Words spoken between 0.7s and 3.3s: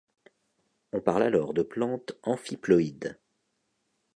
On parle alors de plantes amphiploïdes.